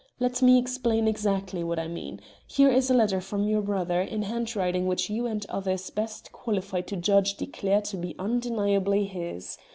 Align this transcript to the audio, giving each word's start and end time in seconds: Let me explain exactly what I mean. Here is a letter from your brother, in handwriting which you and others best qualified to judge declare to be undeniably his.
Let 0.19 0.41
me 0.41 0.57
explain 0.57 1.07
exactly 1.07 1.63
what 1.63 1.77
I 1.77 1.87
mean. 1.87 2.21
Here 2.47 2.71
is 2.71 2.89
a 2.89 2.93
letter 2.95 3.21
from 3.21 3.43
your 3.43 3.61
brother, 3.61 4.01
in 4.01 4.23
handwriting 4.23 4.87
which 4.87 5.11
you 5.11 5.27
and 5.27 5.45
others 5.47 5.91
best 5.91 6.31
qualified 6.31 6.87
to 6.87 6.95
judge 6.95 7.35
declare 7.35 7.81
to 7.81 7.97
be 7.97 8.15
undeniably 8.17 9.05
his. 9.05 9.59